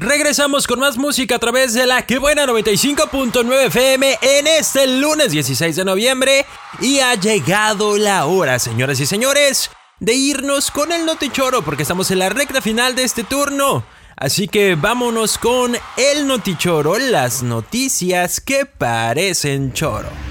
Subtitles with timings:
[0.00, 5.32] Regresamos con más música a través de la Que Buena 95.9 FM en este lunes
[5.32, 6.46] 16 de noviembre
[6.80, 12.12] y ha llegado la hora, señoras y señores, de irnos con el Notichoro porque estamos
[12.12, 13.84] en la recta final de este turno.
[14.14, 20.27] Así que vámonos con el Notichoro, las noticias que parecen choro.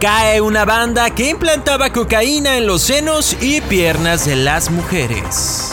[0.00, 5.72] Cae una banda que implantaba cocaína en los senos y piernas de las mujeres.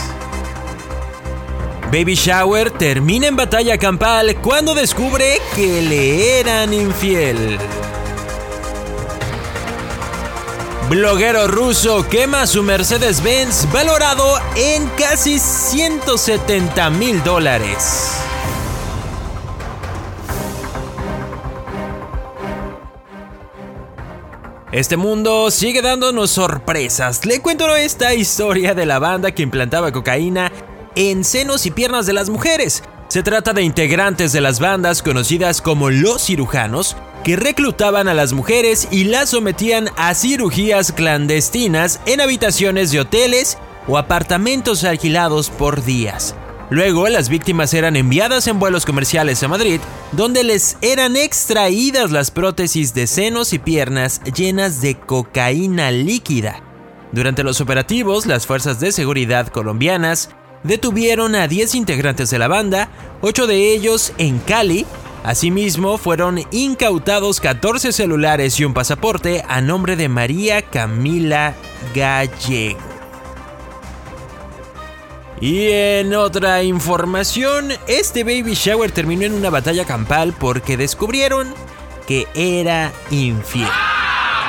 [1.91, 7.59] Baby Shower termina en batalla campal cuando descubre que le eran infiel.
[10.89, 18.25] Bloguero ruso quema su Mercedes-Benz valorado en casi 170 mil dólares.
[24.75, 27.25] Este mundo sigue dándonos sorpresas.
[27.25, 30.51] Le cuento esta historia de la banda que implantaba cocaína
[30.95, 32.83] en senos y piernas de las mujeres.
[33.07, 38.33] Se trata de integrantes de las bandas conocidas como los cirujanos, que reclutaban a las
[38.33, 43.57] mujeres y las sometían a cirugías clandestinas en habitaciones de hoteles
[43.87, 46.35] o apartamentos alquilados por días.
[46.69, 49.79] Luego, las víctimas eran enviadas en vuelos comerciales a Madrid,
[50.13, 56.61] donde les eran extraídas las prótesis de senos y piernas llenas de cocaína líquida.
[57.11, 60.29] Durante los operativos, las fuerzas de seguridad colombianas
[60.63, 62.89] detuvieron a 10 integrantes de la banda,
[63.21, 64.87] 8 de ellos en Cali.
[65.23, 71.55] Asimismo, fueron incautados 14 celulares y un pasaporte a nombre de María Camila
[71.93, 72.94] Gallego.
[75.41, 81.53] Y en otra información, este baby shower terminó en una batalla campal porque descubrieron
[82.07, 83.67] que era infiel.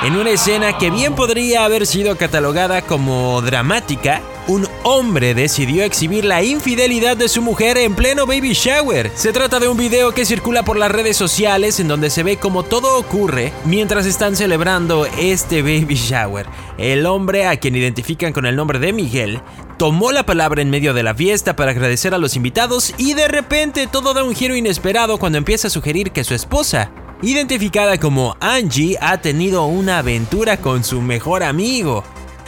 [0.03, 6.23] En una escena que bien podría haber sido catalogada como dramática, un hombre decidió exhibir
[6.23, 9.11] la infidelidad de su mujer en pleno baby shower.
[9.13, 12.37] Se trata de un video que circula por las redes sociales en donde se ve
[12.37, 16.47] como todo ocurre mientras están celebrando este baby shower.
[16.77, 19.41] El hombre, a quien identifican con el nombre de Miguel,
[19.77, 23.27] tomó la palabra en medio de la fiesta para agradecer a los invitados y de
[23.27, 26.91] repente todo da un giro inesperado cuando empieza a sugerir que su esposa,
[27.21, 32.03] identificada como Angie, ha tenido una aventura con su mejor amigo.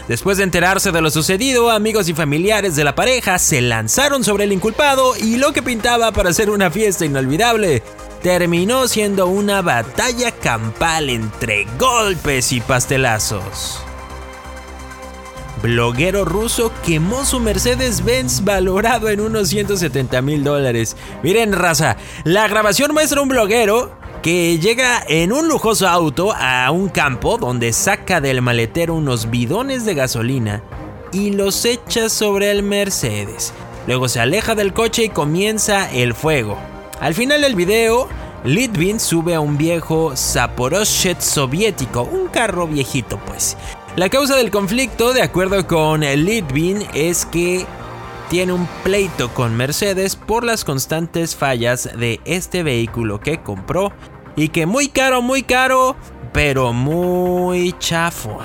[0.09, 4.45] Después de enterarse de lo sucedido, amigos y familiares de la pareja se lanzaron sobre
[4.45, 7.83] el inculpado y lo que pintaba para ser una fiesta inolvidable
[8.23, 13.83] terminó siendo una batalla campal entre golpes y pastelazos
[15.61, 20.95] bloguero ruso quemó su Mercedes-Benz valorado en unos 170 mil dólares.
[21.23, 26.89] Miren, raza, la grabación muestra un bloguero que llega en un lujoso auto a un
[26.89, 30.63] campo donde saca del maletero unos bidones de gasolina
[31.11, 33.53] y los echa sobre el Mercedes.
[33.87, 36.57] Luego se aleja del coche y comienza el fuego.
[36.99, 38.07] Al final del video,
[38.43, 43.57] Litvin sube a un viejo Zaporozhet soviético, un carro viejito pues,
[43.95, 47.65] la causa del conflicto, de acuerdo con Litvin, es que
[48.29, 53.91] tiene un pleito con Mercedes por las constantes fallas de este vehículo que compró
[54.35, 55.95] y que muy caro, muy caro,
[56.31, 58.39] pero muy chafo.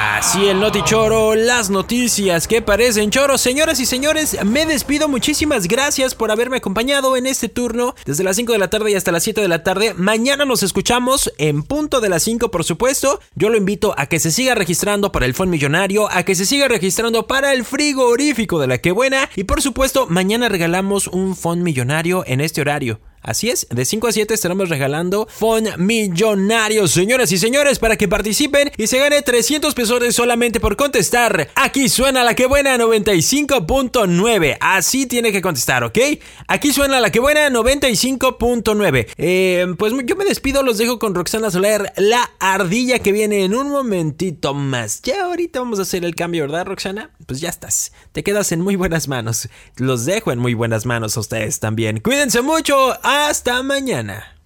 [0.00, 3.40] Así el Notichoro, las noticias que parecen choros.
[3.40, 5.08] Señoras y señores, me despido.
[5.08, 8.94] Muchísimas gracias por haberme acompañado en este turno desde las 5 de la tarde y
[8.94, 9.94] hasta las 7 de la tarde.
[9.94, 13.18] Mañana nos escuchamos en punto de las 5, por supuesto.
[13.34, 16.46] Yo lo invito a que se siga registrando para el Fondo Millonario, a que se
[16.46, 19.28] siga registrando para el frigorífico de la que buena.
[19.34, 23.00] Y por supuesto, mañana regalamos un Fondo Millonario en este horario.
[23.22, 28.08] Así es, de 5 a 7 estaremos regalando Fon Millonarios, señoras y señores, para que
[28.08, 31.50] participen y se gane 300 pesos solamente por contestar.
[31.54, 34.56] Aquí suena la que buena 95.9.
[34.60, 35.98] Así tiene que contestar, ¿ok?
[36.46, 39.08] Aquí suena la que buena 95.9.
[39.16, 43.54] Eh, pues yo me despido, los dejo con Roxana Soler, la ardilla que viene en
[43.54, 45.02] un momentito más.
[45.02, 47.10] Ya ahorita vamos a hacer el cambio, ¿verdad, Roxana?
[47.26, 47.92] Pues ya estás.
[48.12, 49.48] Te quedas en muy buenas manos.
[49.76, 52.00] Los dejo en muy buenas manos a ustedes también.
[52.00, 52.94] Cuídense mucho.
[53.26, 54.37] Hasta mañana.